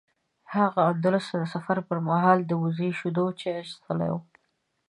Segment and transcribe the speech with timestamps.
[0.55, 4.15] هغه اندلس ته د سفر پر مهال د وزې شیدو چای څښلي و.